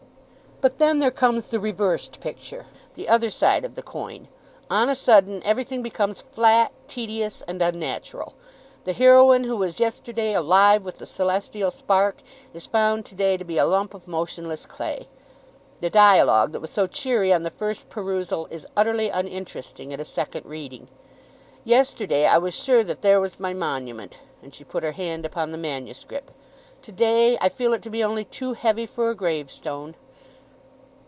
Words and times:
"But 0.63 0.77
then 0.77 0.99
there 0.99 1.09
comes 1.09 1.47
the 1.47 1.59
reversed 1.59 2.19
picture, 2.21 2.67
the 2.93 3.09
other 3.09 3.31
side 3.31 3.65
of 3.65 3.73
the 3.73 3.81
coin. 3.81 4.27
On 4.69 4.91
a 4.91 4.95
sudden 4.95 5.41
everything 5.41 5.81
becomes 5.81 6.21
flat, 6.21 6.71
tedious, 6.87 7.41
and 7.47 7.63
unnatural. 7.63 8.35
The 8.83 8.93
heroine 8.93 9.43
who 9.45 9.57
was 9.57 9.79
yesterday 9.79 10.35
alive 10.35 10.83
with 10.85 10.99
the 10.99 11.07
celestial 11.07 11.71
spark 11.71 12.17
is 12.53 12.67
found 12.67 13.07
to 13.07 13.15
day 13.15 13.37
to 13.37 13.43
be 13.43 13.57
a 13.57 13.65
lump 13.65 13.95
of 13.95 14.07
motionless 14.07 14.67
clay. 14.67 15.07
The 15.79 15.89
dialogue 15.89 16.51
that 16.51 16.61
was 16.61 16.69
so 16.69 16.85
cheery 16.85 17.33
on 17.33 17.41
the 17.41 17.49
first 17.49 17.89
perusal 17.89 18.45
is 18.51 18.67
utterly 18.77 19.09
uninteresting 19.09 19.91
at 19.91 19.99
a 19.99 20.05
second 20.05 20.45
reading. 20.45 20.89
Yesterday 21.65 22.27
I 22.27 22.37
was 22.37 22.53
sure 22.53 22.83
that 22.83 23.01
there 23.01 23.19
was 23.19 23.39
my 23.39 23.55
monument," 23.55 24.19
and 24.43 24.53
she 24.53 24.63
put 24.63 24.83
her 24.83 24.91
hand 24.91 25.25
upon 25.25 25.51
the 25.51 25.57
manuscript; 25.57 26.29
"to 26.83 26.91
day 26.91 27.35
I 27.41 27.49
feel 27.49 27.73
it 27.73 27.81
to 27.81 27.89
be 27.89 28.03
only 28.03 28.25
too 28.25 28.53
heavy 28.53 28.85
for 28.85 29.09
a 29.09 29.15
gravestone!" 29.15 29.95